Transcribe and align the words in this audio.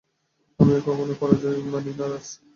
আমি 0.59 0.73
কখনই 0.79 1.15
পরাজয় 1.19 1.59
মানি 1.65 1.91
না, 1.91 2.05
রাজ। 2.11 2.27